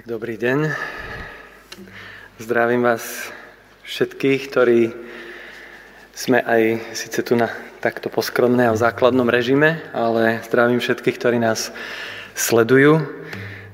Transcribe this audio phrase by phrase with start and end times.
[0.00, 0.72] Tak dobrý deň.
[2.40, 3.28] Zdravím vás
[3.84, 4.96] všetkých, ktorí
[6.16, 7.52] sme aj síce tu na
[7.84, 11.68] takto poskromné a v základnom režime, ale zdravím všetkých, ktorí nás
[12.32, 13.04] sledujú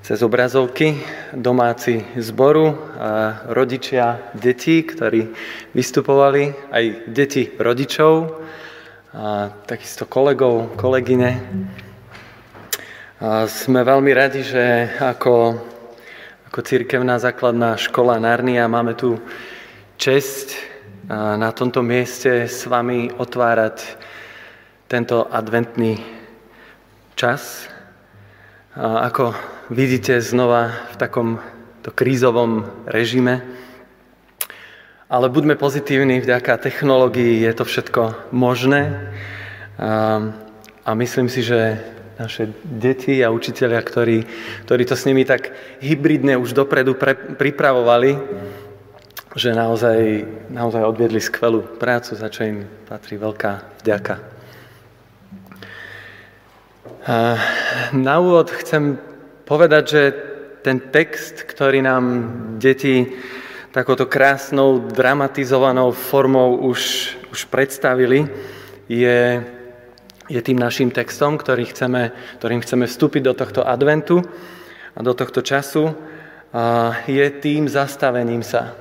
[0.02, 0.98] cez obrazovky,
[1.30, 5.30] domáci zboru, a rodičia detí, ktorí
[5.78, 8.42] vystupovali, aj deti rodičov,
[9.14, 11.38] a takisto kolegov, kolegyne.
[13.22, 15.62] A sme veľmi radi, že ako,
[16.56, 19.20] ako církevná základná škola Narnia máme tu
[20.00, 20.56] čest
[21.12, 23.84] na tomto mieste s vami otvárať
[24.88, 26.00] tento adventný
[27.12, 27.68] čas.
[28.72, 29.36] Ako
[29.68, 31.28] vidíte znova v takom
[31.84, 33.44] to krízovom režime.
[35.12, 39.12] Ale buďme pozitívni, vďaka technológii je to všetko možné.
[40.88, 41.84] A myslím si, že
[42.16, 44.18] naše deti a učiteľia, ktorí,
[44.64, 45.52] ktorí to s nimi tak
[45.84, 48.16] hybridne už dopredu pre, pripravovali,
[49.36, 54.14] že naozaj, naozaj odviedli skvelú prácu, za čo im patrí veľká vďaka.
[57.92, 58.96] Na úvod chcem
[59.44, 60.02] povedať, že
[60.64, 62.04] ten text, ktorý nám
[62.58, 63.14] deti
[63.70, 68.26] takouto krásnou, dramatizovanou formou už, už predstavili,
[68.88, 69.44] je,
[70.26, 72.10] je tým našim textom, ktorý chceme,
[72.42, 74.22] ktorým chceme vstúpiť do tohto adventu
[74.94, 75.94] a do tohto času.
[77.06, 78.74] Je tým zastavením sa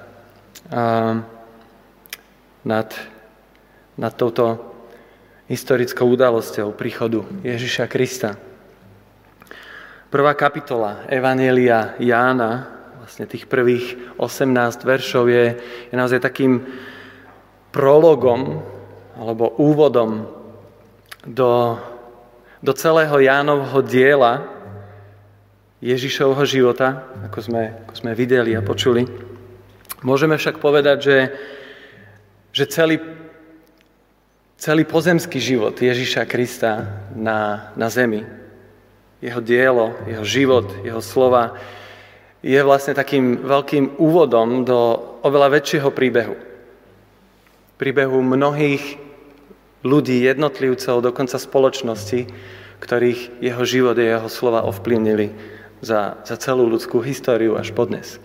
[2.66, 2.90] nad,
[3.94, 4.74] nad touto
[5.46, 8.34] historickou udalosťou príchodu Ježiša Krista.
[10.10, 12.72] Prvá kapitola Evanielia Jána,
[13.04, 15.46] vlastne tých prvých 18 veršov je,
[15.92, 16.66] je naozaj takým
[17.70, 18.64] prologom
[19.20, 20.35] alebo úvodom
[21.26, 21.82] do,
[22.62, 24.46] do celého Jánovho diela
[25.82, 29.06] Ježišovho života, ako sme, ako sme videli a počuli.
[30.02, 31.18] Môžeme však povedať, že,
[32.54, 32.98] že celý,
[34.58, 38.46] celý pozemský život Ježiša Krista na, na zemi
[39.26, 41.58] jeho dielo, jeho život, jeho slova
[42.46, 46.38] je vlastne takým veľkým úvodom do oveľa väčšieho príbehu.
[47.82, 49.02] Príbehu mnohých
[49.86, 52.26] ľudí, jednotlivcov, dokonca spoločnosti,
[52.82, 55.32] ktorých jeho život a jeho slova ovplyvnili
[55.86, 58.18] za, za celú ľudskú históriu až podnes.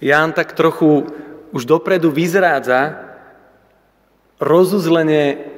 [0.00, 1.08] Ján tak trochu
[1.52, 3.00] už dopredu vyzrádza
[4.40, 5.48] rozuzlenie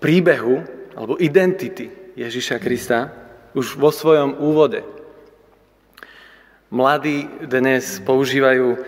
[0.00, 0.64] príbehu
[0.96, 3.12] alebo identity Ježiša Krista
[3.52, 4.80] už vo svojom úvode.
[6.72, 8.78] Mladí dnes používajú uh,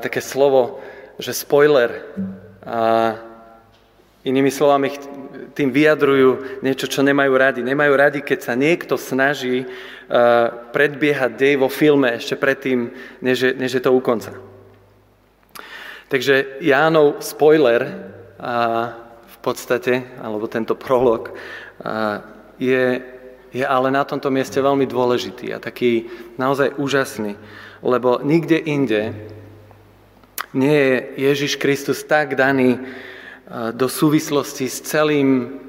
[0.00, 0.84] také slovo,
[1.16, 2.04] že spoiler.
[2.62, 3.16] A
[4.26, 4.90] inými slovami
[5.54, 7.60] tým vyjadrujú niečo, čo nemajú radi.
[7.62, 9.68] Nemajú radi, keď sa niekto snaží uh,
[10.70, 12.90] predbiehať dej vo filme ešte predtým,
[13.22, 14.34] než je, než je to u konca.
[16.08, 21.30] Takže Jánov spoiler uh, v podstate, alebo tento prolog,
[22.58, 23.02] je,
[23.54, 27.38] je ale na tomto mieste veľmi dôležitý a taký naozaj úžasný,
[27.82, 29.14] lebo nikde inde
[30.52, 30.96] nie je
[31.28, 32.80] Ježiš Kristus tak daný e,
[33.48, 35.60] do súvislosti s celým,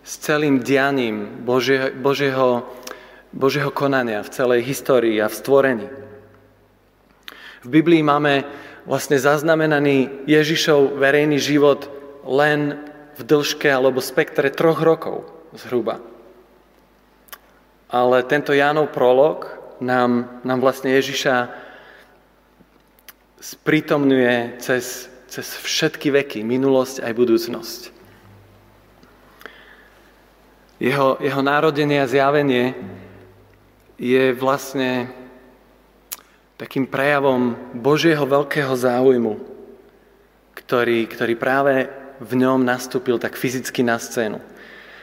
[0.00, 2.64] s celým dianím Božie, Božieho,
[3.32, 5.88] Božieho konania v celej histórii a v stvorení.
[7.60, 8.46] V Biblii máme
[8.86, 11.90] vlastne zaznamenaný Ježišov verejný život
[12.24, 12.78] len
[13.18, 16.00] v dĺžke alebo spektre troch rokov zhruba.
[17.90, 19.46] Ale tento Jánov prolog
[19.82, 21.52] nám, nám vlastne Ježiša
[23.40, 27.80] sprítomňuje cez, cez všetky veky, minulosť aj budúcnosť.
[30.80, 32.72] Jeho, jeho národenie a zjavenie
[34.00, 35.12] je vlastne
[36.56, 39.36] takým prejavom Božieho veľkého záujmu,
[40.56, 44.40] ktorý, ktorý práve v ňom nastúpil tak fyzicky na scénu.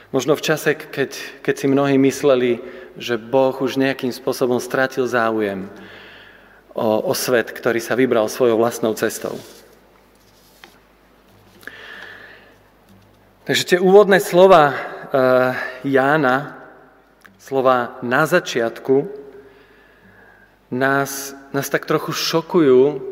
[0.09, 1.13] Možno v čase, keď,
[1.45, 2.57] keď si mnohí mysleli,
[2.97, 5.69] že Boh už nejakým spôsobom stratil záujem
[6.73, 9.37] o, o svet, ktorý sa vybral svojou vlastnou cestou.
[13.43, 14.75] Takže tie úvodné slova e,
[15.83, 16.63] Jána,
[17.35, 19.03] slova na začiatku,
[20.71, 23.03] nás, nás tak trochu šokujú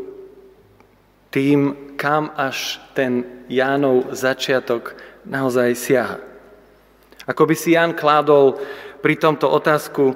[1.36, 4.95] tým, kam až ten Jánov začiatok
[5.28, 6.18] naozaj siaha.
[7.27, 8.56] Ako by si Jan kládol
[9.04, 10.16] pri tomto otázku,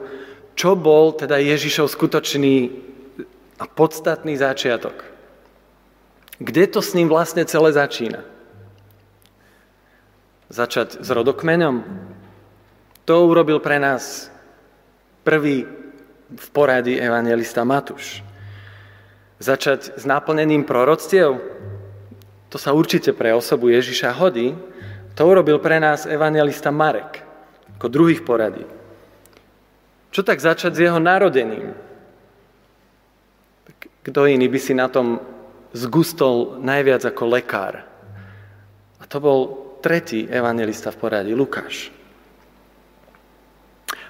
[0.55, 2.71] čo bol teda Ježišov skutočný
[3.59, 4.95] a podstatný začiatok.
[6.39, 8.34] Kde to s ním vlastne celé začína?
[10.45, 11.75] Začať s rodokmeňom?
[13.09, 14.29] To urobil pre nás
[15.25, 15.65] prvý
[16.29, 18.21] v poradí evangelista Matúš.
[19.41, 21.41] Začať s naplnením proroctiev?
[22.53, 24.53] To sa určite pre osobu Ježiša hodí.
[25.17, 27.25] To urobil pre nás evangelista Marek,
[27.81, 28.63] ako druhých poradí.
[30.13, 31.73] Čo tak začať s jeho narodením?
[34.05, 35.17] Kto iný by si na tom
[35.73, 37.81] zgustol najviac ako lekár?
[39.01, 41.93] A to bol tretí evangelista v poradí, Lukáš.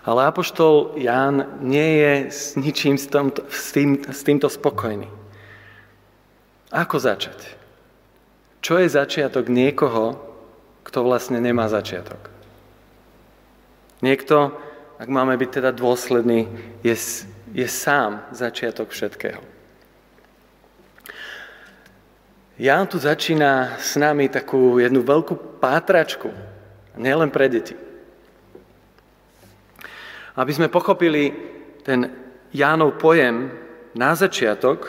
[0.07, 5.12] Ale apoštol Ján nie je s ničím s, tomto, s, tým, s týmto spokojný.
[6.72, 7.60] Ako začať?
[8.63, 10.16] Čo je začiatok niekoho,
[10.88, 12.31] kto vlastne nemá začiatok?
[14.00, 14.56] Niekto,
[14.95, 16.48] ak máme byť teda dôsledný,
[16.88, 16.95] je,
[17.51, 19.55] je sám začiatok všetkého.
[22.56, 26.31] Ján tu začína s nami takú jednu veľkú pátračku,
[26.96, 27.75] nielen pre deti.
[30.40, 31.36] Aby sme pochopili
[31.84, 32.07] ten
[32.56, 33.52] Jánov pojem
[33.92, 34.88] na začiatok,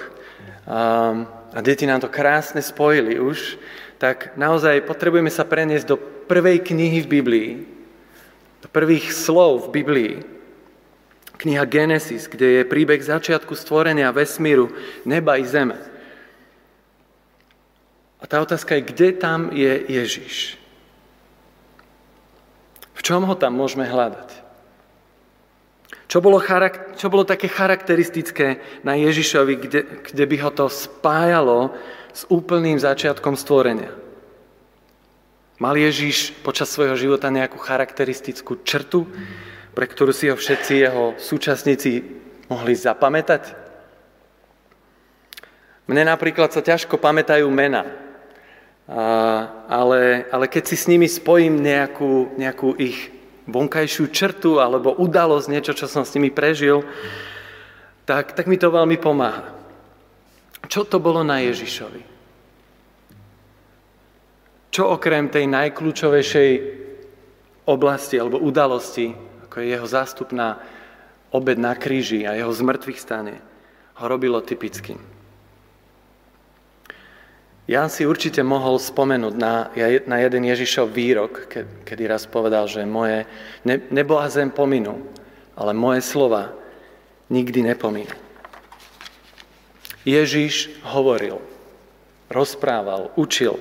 [0.63, 1.11] a,
[1.51, 3.59] a deti nám to krásne spojili už,
[3.99, 5.99] tak naozaj potrebujeme sa preniesť do
[6.31, 7.51] prvej knihy v Biblii,
[8.63, 10.15] do prvých slov v Biblii.
[11.35, 14.71] Kniha Genesis, kde je príbeh začiatku stvorenia vesmíru,
[15.03, 15.96] neba i zeme.
[18.17, 20.57] A tá otázka je, kde tam je Ježiš?
[22.97, 24.49] V čom ho tam môžeme hľadať?
[26.07, 31.77] Čo bolo, charak- čo bolo také charakteristické na Ježišovi, kde, kde by ho to spájalo
[32.15, 33.93] s úplným začiatkom stvorenia?
[35.61, 39.05] Mal Ježiš počas svojho života nejakú charakteristickú črtu,
[39.77, 42.01] pre ktorú si ho všetci jeho súčasníci
[42.49, 43.67] mohli zapamätať?
[45.87, 48.06] Mne napríklad sa ťažko pamätajú mena
[48.87, 53.11] ale, ale keď si s nimi spojím nejakú, nejakú ich
[53.51, 56.87] vonkajšiu črtu alebo udalosť, niečo, čo som s nimi prežil,
[58.07, 59.55] tak, tak mi to veľmi pomáha.
[60.67, 62.15] Čo to bolo na Ježišovi?
[64.71, 66.51] Čo okrem tej najkľúčovejšej
[67.67, 69.11] oblasti alebo udalosti,
[69.47, 70.63] ako je jeho zástupná
[71.35, 73.35] obed na kríži a jeho zmrtvých stane,
[73.99, 75.16] ho robilo typickým?
[77.67, 79.75] Jan si určite mohol spomenúť na,
[80.07, 81.51] na jeden Ježišov výrok,
[81.83, 83.27] kedy raz povedal, že moje
[83.67, 85.03] nebo a zem pominú,
[85.59, 86.55] ale moje slova
[87.27, 88.15] nikdy nepomínú.
[90.07, 91.43] Ježiš hovoril,
[92.31, 93.59] rozprával, učil.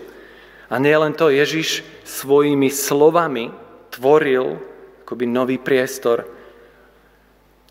[0.70, 3.50] A nie len to, Ježiš svojimi slovami
[3.90, 4.62] tvoril
[5.02, 6.30] akoby nový priestor.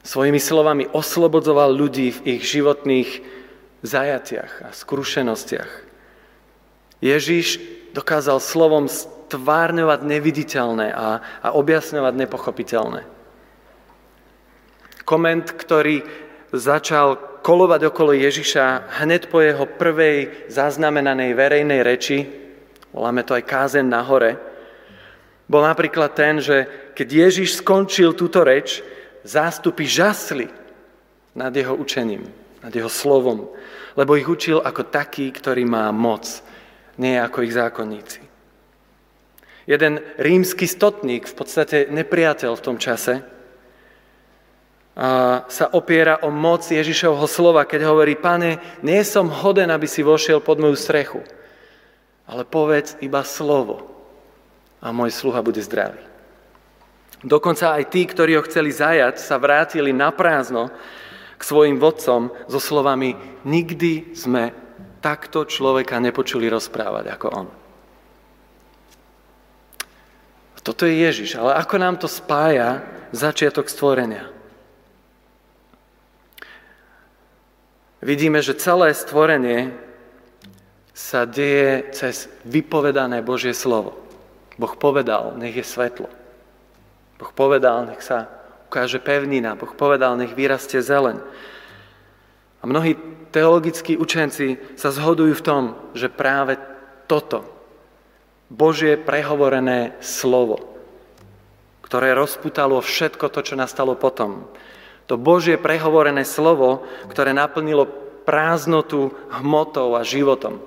[0.03, 3.11] Svojimi slovami oslobodzoval ľudí v ich životných
[3.87, 5.94] zajatiach a skrušenostiach.
[7.03, 7.59] Ježíš
[7.95, 13.01] dokázal slovom stvárňovať neviditeľné a, a objasňovať nepochopiteľné.
[15.05, 16.07] Koment, ktorý
[16.55, 22.25] začal kolovať okolo Ježiša hneď po jeho prvej zaznamenanej verejnej reči,
[22.95, 24.39] voláme to aj kázen na hore,
[25.45, 26.65] bol napríklad ten, že
[26.97, 28.81] keď Ježiš skončil túto reč,
[29.27, 30.49] zástupy žasli
[31.37, 32.25] nad jeho učením,
[32.65, 33.53] nad jeho slovom,
[33.93, 36.41] lebo ich učil ako taký, ktorý má moc
[37.01, 38.21] nie ako ich zákonníci.
[39.65, 43.25] Jeden rímsky stotník, v podstate nepriateľ v tom čase,
[45.49, 50.39] sa opiera o moc Ježišovho slova, keď hovorí, pane, nie som hoden, aby si vošiel
[50.39, 51.19] pod moju strechu,
[52.31, 53.91] ale povedz iba slovo
[54.79, 55.99] a môj sluha bude zdravý.
[57.25, 60.69] Dokonca aj tí, ktorí ho chceli zajať, sa vrátili na prázdno
[61.35, 64.53] k svojim vodcom so slovami nikdy sme
[65.05, 67.49] takto človeka nepočuli rozprávať ako on.
[70.65, 72.81] Toto je Ježiš, ale ako nám to spája
[73.13, 74.33] začiatok stvorenia?
[78.01, 79.77] Vidíme, že celé stvorenie
[80.97, 84.01] sa deje cez vypovedané Božie slovo.
[84.57, 86.09] Boh povedal, nech je svetlo.
[87.21, 88.33] Boh povedal, nech sa
[88.73, 89.53] ukáže pevnina.
[89.61, 91.21] Boh povedal, nech vyrastie zeleň.
[92.65, 92.97] A mnohí
[93.29, 96.57] teologickí učenci sa zhodujú v tom, že práve
[97.05, 97.45] toto,
[98.49, 100.65] Božie prehovorené slovo,
[101.85, 104.49] ktoré rozputalo všetko to, čo nastalo potom,
[105.05, 107.85] to Božie prehovorené slovo, ktoré naplnilo
[108.25, 110.65] prázdnotu hmotou a životom.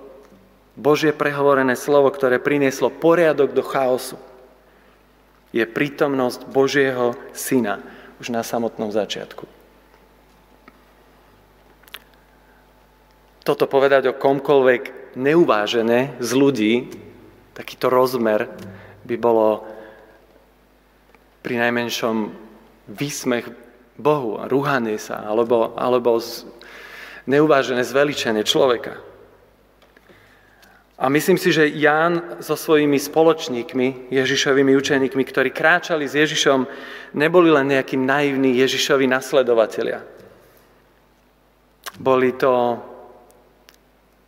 [0.77, 4.21] Božie prehovorené slovo, ktoré prinieslo poriadok do chaosu,
[5.49, 7.81] je prítomnosť Božieho Syna
[8.21, 9.56] už na samotnom začiatku.
[13.47, 16.73] Toto povedať o komkoľvek neuvážené z ľudí,
[17.55, 18.51] takýto rozmer
[19.07, 19.63] by bolo
[21.39, 22.27] pri najmenšom
[22.91, 23.47] výsmech
[23.95, 26.19] Bohu a rúhanie sa, alebo, alebo
[27.23, 28.99] neuvážené zveličenie človeka.
[30.97, 36.65] A myslím si, že Ján so svojimi spoločníkmi, Ježišovými učeníkmi, ktorí kráčali s Ježišom,
[37.15, 40.01] neboli len nejakí naivní Ježišovi nasledovatelia.
[42.01, 42.81] Boli to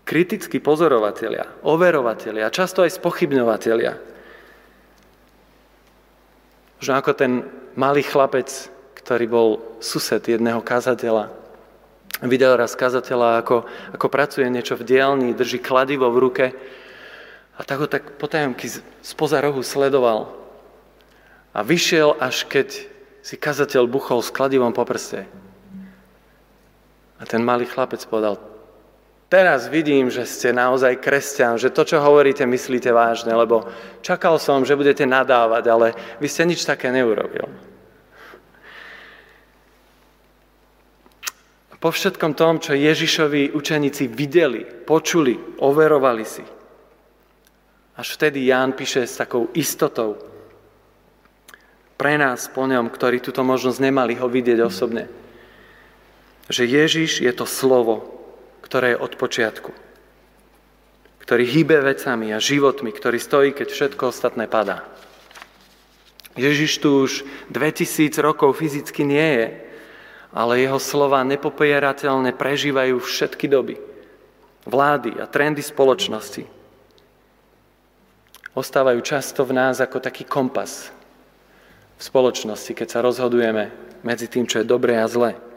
[0.10, 3.94] kritickí pozorovatelia, overovatelia, často aj spochybňovatelia.
[6.82, 7.46] Možno ako ten
[7.78, 8.50] malý chlapec,
[8.98, 11.30] ktorý bol sused jedného kazateľa,
[12.25, 16.46] videl raz kazateľa, ako, ako pracuje niečo v dielni, drží kladivo v ruke
[17.54, 18.66] a tak ho tak potajomky
[19.06, 20.34] spoza rohu sledoval.
[21.54, 22.89] A vyšiel, až keď
[23.22, 25.30] si kazateľ buchol s kladivom po prste.
[27.20, 28.39] A ten malý chlapec povedal,
[29.30, 33.70] teraz vidím, že ste naozaj kresťan, že to, čo hovoríte, myslíte vážne, lebo
[34.04, 37.46] čakal som, že budete nadávať, ale vy ste nič také neurobil.
[41.80, 46.44] Po všetkom tom, čo Ježišovi učeníci videli, počuli, overovali si.
[47.96, 50.20] Až vtedy Ján píše s takou istotou
[52.00, 55.12] pre nás po ňom, ktorí túto možnosť nemali ho vidieť osobne,
[56.48, 58.19] že Ježiš je to slovo,
[58.70, 59.74] ktoré je od počiatku,
[61.26, 64.86] ktorý hýbe vecami a životmi, ktorý stojí, keď všetko ostatné padá.
[66.38, 69.48] Ježiš tu už 2000 rokov fyzicky nie je,
[70.30, 73.82] ale jeho slova nepopierateľne prežívajú všetky doby,
[74.70, 76.46] vlády a trendy spoločnosti.
[78.54, 80.94] Ostávajú často v nás ako taký kompas
[81.98, 83.74] v spoločnosti, keď sa rozhodujeme
[84.06, 85.49] medzi tým, čo je dobré a zlé.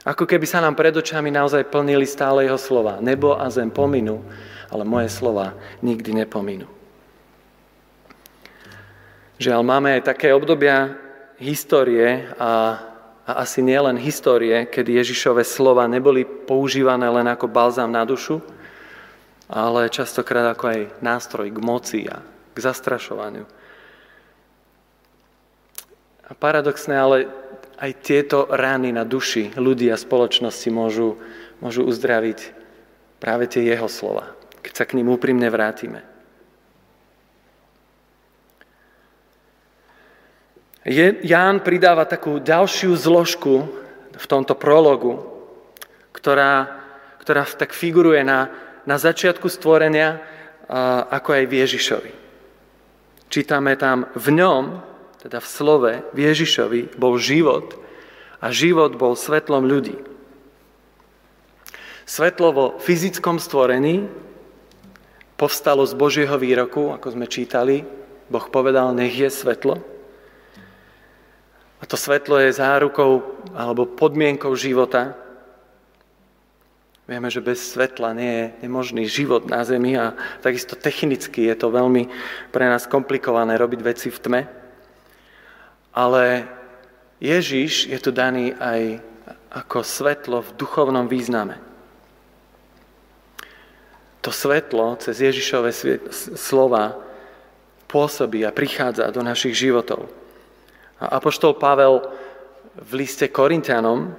[0.00, 2.98] Ako keby sa nám pred očami naozaj plnili stále jeho slova.
[3.04, 4.24] Nebo a zem pominú,
[4.72, 5.52] ale moje slova
[5.84, 6.64] nikdy nepominú.
[9.40, 10.96] Žiaľ, máme aj také obdobia
[11.40, 12.80] histórie a
[13.30, 18.42] a asi nielen histórie, kedy Ježišove slova neboli používané len ako balzám na dušu,
[19.46, 22.18] ale častokrát ako aj nástroj k moci a
[22.50, 23.46] k zastrašovaniu.
[26.26, 27.30] A paradoxné, ale
[27.80, 31.16] aj tieto rány na duši ľudí a spoločnosti môžu,
[31.64, 32.52] môžu uzdraviť
[33.16, 36.04] práve tie jeho slova, keď sa k ním úprimne vrátime.
[41.24, 43.68] Ján pridáva takú ďalšiu zložku
[44.16, 45.20] v tomto prologu,
[46.12, 46.80] ktorá,
[47.20, 48.48] ktorá tak figuruje na,
[48.88, 50.20] na začiatku stvorenia,
[51.12, 52.12] ako aj v Ježišovi.
[53.28, 54.89] Čítame tam, v ňom,
[55.20, 57.76] teda v slove, v Ježišovi, bol život
[58.40, 60.00] a život bol svetlom ľudí.
[62.08, 64.08] Svetlo vo fyzickom stvorení
[65.36, 67.84] povstalo z Božieho výroku, ako sme čítali.
[68.32, 69.78] Boh povedal, nech je svetlo.
[71.80, 75.16] A to svetlo je zárukou alebo podmienkou života.
[77.08, 81.72] Vieme, že bez svetla nie je nemožný život na Zemi a takisto technicky je to
[81.72, 82.06] veľmi
[82.54, 84.59] pre nás komplikované robiť veci v tme.
[85.90, 86.46] Ale
[87.20, 89.02] Ježiš je tu daný aj
[89.50, 91.58] ako svetlo v duchovnom význame.
[94.22, 95.70] To svetlo cez Ježišove
[96.36, 96.96] slova
[97.90, 100.06] pôsobí a prichádza do našich životov.
[101.00, 102.04] A Apoštol Pavel
[102.76, 104.14] v liste Korintianom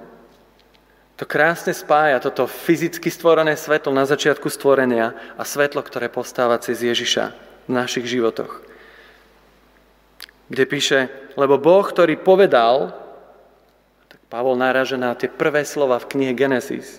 [1.16, 6.82] to krásne spája toto fyzicky stvorené svetlo na začiatku stvorenia a svetlo, ktoré postáva cez
[6.82, 7.24] Ježiša
[7.68, 8.71] v našich životoch.
[10.48, 11.00] Kde píše,
[11.38, 12.94] lebo Boh, ktorý povedal,
[14.08, 16.98] tak Pavol náraža na tie prvé slova v knihe Genesis,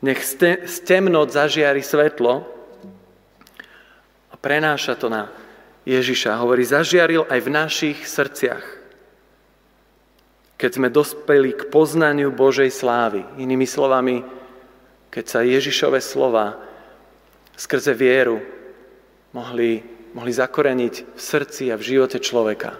[0.00, 2.46] nech z temnot zažiari svetlo
[4.32, 5.28] a prenáša to na
[5.84, 6.40] Ježiša.
[6.40, 8.80] Hovorí, zažiaril aj v našich srdciach
[10.60, 13.24] keď sme dospeli k poznaniu Božej slávy.
[13.40, 14.20] Inými slovami,
[15.08, 16.60] keď sa Ježišove slova
[17.56, 18.44] skrze vieru
[19.32, 19.80] mohli,
[20.14, 22.78] mohli zakoreniť v srdci a v živote človeka,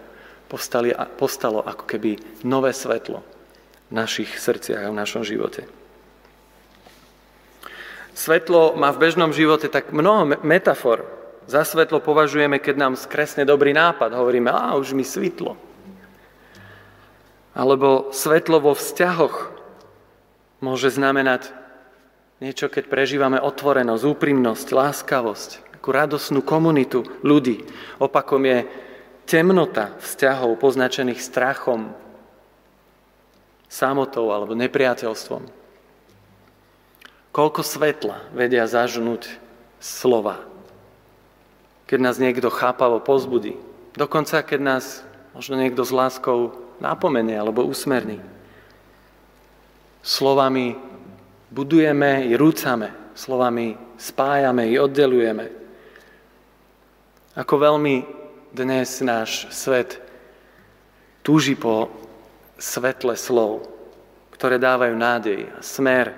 [0.50, 3.22] postali, postalo ako keby nové svetlo
[3.90, 5.66] v našich srdciach a v našom živote.
[8.14, 11.08] Svetlo má v bežnom živote tak mnoho metafor.
[11.48, 14.12] Za svetlo považujeme, keď nám skresne dobrý nápad.
[14.12, 15.56] Hovoríme, a už mi svitlo.
[17.56, 19.50] Alebo svetlo vo vzťahoch
[20.62, 21.50] môže znamenať
[22.38, 27.64] niečo, keď prežívame otvorenosť, úprimnosť, láskavosť, takú radosnú komunitu ľudí.
[27.96, 28.68] Opakom je
[29.24, 31.96] temnota vzťahov poznačených strachom,
[33.64, 35.48] samotou alebo nepriateľstvom.
[37.32, 39.40] Koľko svetla vedia zažnúť
[39.80, 40.44] slova,
[41.88, 43.56] keď nás niekto chápavo pozbudí.
[43.96, 45.00] Dokonca, keď nás
[45.32, 48.20] možno niekto s láskou napomenie alebo usmerní.
[50.04, 50.76] Slovami
[51.48, 55.59] budujeme i rúcame, slovami spájame i oddelujeme.
[57.38, 58.02] Ako veľmi
[58.50, 60.02] dnes náš svet
[61.22, 61.86] túži po
[62.58, 63.70] svetle slov,
[64.34, 66.10] ktoré dávajú nádej smer,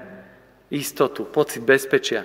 [0.73, 2.25] istotu, pocit bezpečia.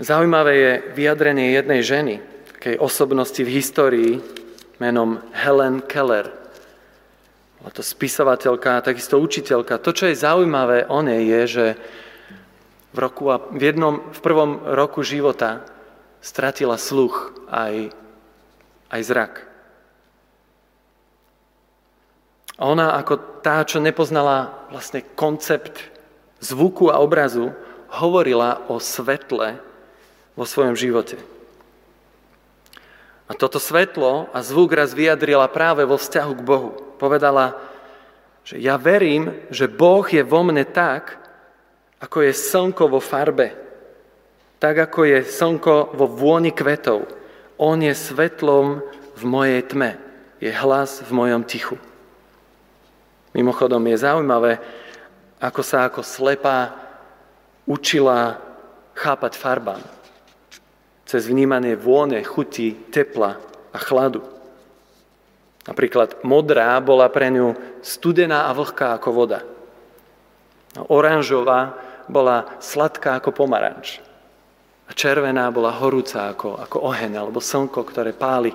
[0.00, 2.14] Zaujímavé je vyjadrenie jednej ženy,
[2.56, 4.12] takej osobnosti v histórii
[4.80, 6.32] menom Helen Keller.
[7.60, 9.76] Bola to spisovateľka a takisto učiteľka.
[9.76, 11.66] To, čo je zaujímavé o nej, je, že
[12.92, 15.64] v, roku a v, jednom, v prvom roku života
[16.20, 17.90] stratila sluch aj,
[18.92, 19.34] aj zrak.
[22.62, 25.82] Ona ako tá, čo nepoznala vlastne koncept
[26.38, 27.50] zvuku a obrazu,
[27.90, 29.58] hovorila o svetle,
[30.32, 31.20] vo svojom živote.
[33.28, 36.70] A toto svetlo a zvuk raz vyjadrila práve vo vzťahu k Bohu.
[37.00, 37.56] Povedala,
[38.44, 41.21] že ja verím, že Boh je vo mne tak,
[42.02, 43.54] ako je slnko vo farbe,
[44.58, 47.06] tak ako je slnko vo vôni kvetov.
[47.62, 48.82] On je svetlom
[49.14, 49.94] v mojej tme,
[50.42, 51.78] je hlas v mojom tichu.
[53.32, 54.58] Mimochodom je zaujímavé,
[55.38, 56.74] ako sa ako slepá
[57.64, 58.42] učila
[58.98, 59.82] chápať farbám
[61.12, 63.36] cez vnímanie vône, chuti, tepla
[63.68, 64.24] a chladu.
[65.68, 67.52] Napríklad modrá bola pre ňu
[67.84, 69.44] studená a vlhká ako voda.
[70.88, 71.76] Oranžová
[72.12, 74.04] bola sladká ako pomaranč.
[74.86, 78.52] A červená bola horúca ako, ako oheň alebo slnko, ktoré páli.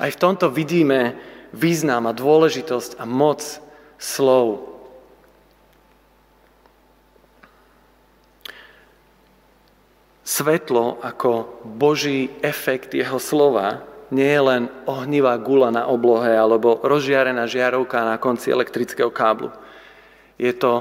[0.00, 1.14] Aj v tomto vidíme
[1.52, 3.44] význam a dôležitosť a moc
[4.00, 4.74] slov
[10.24, 17.44] Svetlo ako Boží efekt jeho slova nie je len ohnivá gula na oblohe alebo rozžiarená
[17.44, 19.52] žiarovka na konci elektrického káblu.
[20.40, 20.80] Je to,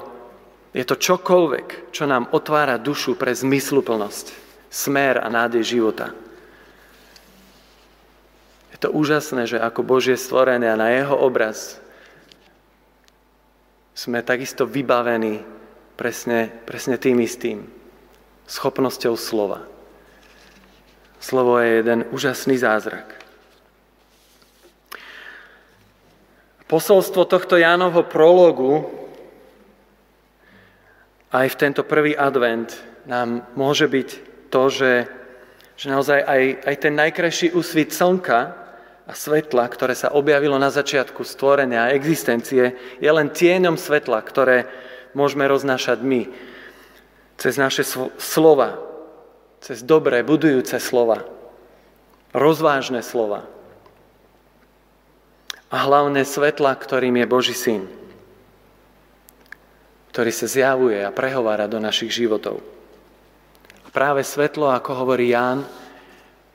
[0.74, 4.34] je to čokoľvek, čo nám otvára dušu pre zmysluplnosť,
[4.74, 6.18] smer a nádej života.
[8.74, 11.78] Je to úžasné, že ako Božie stvorené a na jeho obraz
[13.94, 15.46] sme takisto vybavení
[15.94, 17.70] presne, presne tým istým
[18.50, 19.62] schopnosťou slova.
[21.22, 23.14] Slovo je jeden úžasný zázrak.
[26.66, 29.03] Posolstvo tohto Jánovho prologu
[31.34, 32.70] aj v tento prvý advent
[33.10, 34.10] nám môže byť
[34.54, 34.94] to, že,
[35.74, 38.40] že naozaj aj, aj ten najkrajší úsvit slnka
[39.04, 44.70] a svetla, ktoré sa objavilo na začiatku stvorenia a existencie, je len tieňom svetla, ktoré
[45.18, 46.30] môžeme roznášať my
[47.36, 47.84] cez naše
[48.22, 48.78] slova,
[49.60, 51.26] cez dobré, budujúce slova,
[52.32, 53.50] rozvážne slova
[55.74, 57.90] a hlavné svetla, ktorým je Boží syn,
[60.14, 62.62] ktorý sa zjavuje a prehovára do našich životov.
[63.82, 65.66] A práve svetlo, ako hovorí Ján,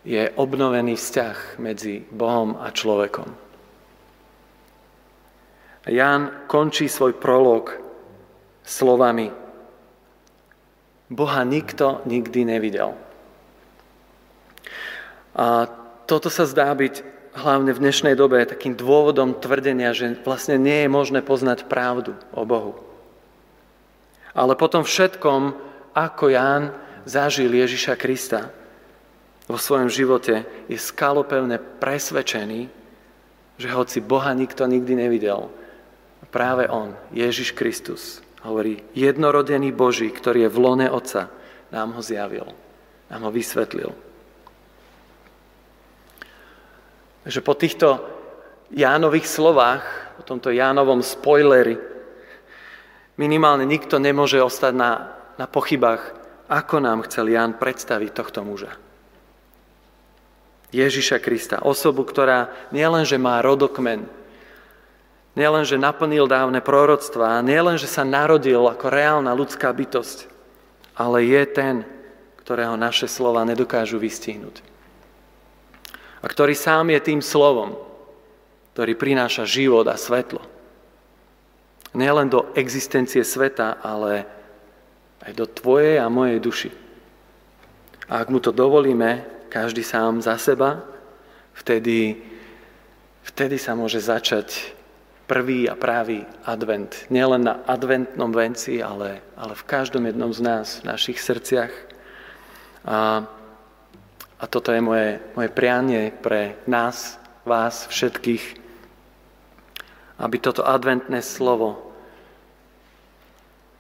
[0.07, 3.27] je obnovený vzťah medzi Bohom a človekom.
[5.83, 7.75] A Ján končí svoj prolog
[8.62, 9.35] slovami
[11.11, 12.94] Boha nikto nikdy nevidel.
[15.35, 15.66] A
[16.07, 17.03] toto sa zdá byť
[17.35, 22.47] hlavne v dnešnej dobe takým dôvodom tvrdenia, že vlastne nie je možné poznať pravdu o
[22.47, 22.88] Bohu.
[24.37, 25.55] Ale potom všetkom,
[25.97, 26.75] ako Ján
[27.09, 28.53] zažil Ježiša Krista
[29.49, 32.69] vo svojom živote, je skalopevne presvedčený,
[33.59, 35.49] že hoci Boha nikto nikdy nevidel,
[36.29, 41.27] práve On, Ježiš Kristus, Hovorí, jednorodený Boží, ktorý je v lone Otca,
[41.75, 42.47] nám ho zjavil,
[43.11, 43.91] nám ho vysvetlil.
[47.27, 47.88] Takže po týchto
[48.71, 49.83] Jánových slovách,
[50.17, 51.77] po tomto Jánovom spoileri,
[53.18, 54.90] minimálne nikto nemôže ostať na,
[55.37, 56.16] na pochybách,
[56.48, 58.72] ako nám chcel Ján predstaviť tohto muža.
[60.72, 64.09] Ježiša Krista, osobu, ktorá nielenže má rodokmen,
[65.38, 70.26] Nielen, že naplnil dávne proroctvá, nielen, že sa narodil ako reálna ľudská bytosť,
[70.98, 71.76] ale je ten,
[72.42, 74.59] ktorého naše slova nedokážu vystihnúť.
[76.18, 77.78] A ktorý sám je tým slovom,
[78.74, 80.42] ktorý prináša život a svetlo.
[81.96, 84.29] Nielen do existencie sveta, ale
[85.24, 86.70] aj do tvojej a mojej duši.
[88.09, 90.85] A ak mu to dovolíme, každý sám za seba,
[91.57, 92.20] vtedy,
[93.24, 94.77] vtedy sa môže začať
[95.29, 97.05] prvý a právý advent.
[97.12, 101.72] Nielen na adventnom venci, ale, ale v každom jednom z nás, v našich srdciach.
[102.88, 103.29] A,
[104.40, 108.67] a toto je moje, moje prianie pre nás, vás všetkých
[110.18, 111.94] aby toto adventné slovo,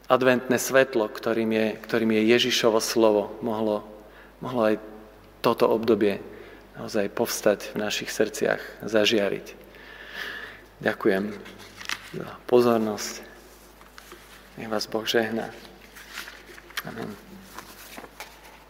[0.08, 3.84] adventné svetlo, ktorým je, ktorým je Ježišovo slovo, mohlo,
[4.40, 4.76] mohlo aj
[5.42, 6.22] toto obdobie
[6.78, 9.46] naozaj povstať v našich srdciach, zažiariť.
[10.78, 11.34] Ďakujem
[12.14, 13.14] za pozornosť.
[14.62, 15.50] Nech vás Boh žehná.
[16.86, 17.27] Amen.